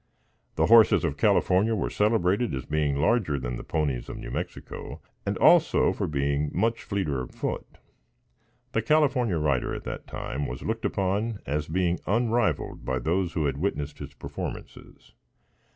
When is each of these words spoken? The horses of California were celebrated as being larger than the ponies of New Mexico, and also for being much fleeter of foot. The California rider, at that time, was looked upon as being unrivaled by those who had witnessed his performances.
The 0.55 0.65
horses 0.65 1.03
of 1.05 1.15
California 1.15 1.75
were 1.75 1.91
celebrated 1.91 2.55
as 2.55 2.65
being 2.65 2.95
larger 2.95 3.37
than 3.37 3.55
the 3.55 3.63
ponies 3.63 4.09
of 4.09 4.17
New 4.17 4.31
Mexico, 4.31 4.99
and 5.27 5.37
also 5.37 5.93
for 5.93 6.07
being 6.07 6.49
much 6.55 6.81
fleeter 6.81 7.21
of 7.21 7.29
foot. 7.29 7.77
The 8.71 8.81
California 8.81 9.37
rider, 9.37 9.75
at 9.75 9.83
that 9.83 10.07
time, 10.07 10.47
was 10.47 10.63
looked 10.63 10.85
upon 10.85 11.37
as 11.45 11.67
being 11.67 11.99
unrivaled 12.07 12.83
by 12.83 12.97
those 12.97 13.33
who 13.33 13.45
had 13.45 13.57
witnessed 13.59 13.99
his 13.99 14.15
performances. 14.15 15.13